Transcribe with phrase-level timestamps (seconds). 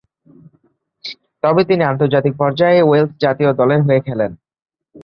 [1.43, 4.31] তবে তিনি আন্তর্জাতিক পর্যায়ে ওয়েলস জাতীয় দলের হয়ে খেলেন।